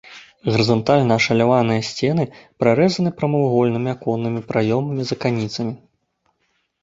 [0.51, 2.23] Гарызантальна ашаляваныя сцены
[2.63, 5.73] прарэзаны прамавугольнымі аконнымі праёмамі з аканіцамі.